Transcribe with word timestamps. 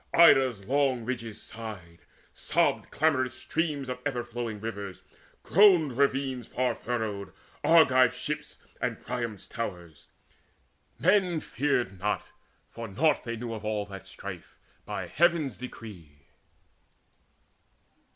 Ida's 0.15 0.65
long 0.65 1.05
ridges 1.05 1.39
sighed, 1.43 1.99
sobbed 2.33 2.89
clamorous 2.89 3.35
streams 3.35 3.87
Of 3.87 3.99
ever 4.03 4.23
flowing 4.23 4.59
rivers, 4.59 5.03
groaned 5.43 5.95
ravines 5.95 6.47
Far 6.47 6.73
furrowed, 6.73 7.31
Argive 7.63 8.11
ships, 8.15 8.57
and 8.81 8.99
Priam's 8.99 9.45
towers. 9.45 10.07
Yet 10.99 11.21
men 11.21 11.39
feared 11.39 11.99
not, 11.99 12.25
for 12.71 12.87
naught 12.87 13.23
they 13.25 13.35
knew 13.35 13.53
of 13.53 13.63
all 13.63 13.85
That 13.85 14.07
strife, 14.07 14.57
by 14.85 15.05
Heaven's 15.05 15.55
decree. 15.57 16.29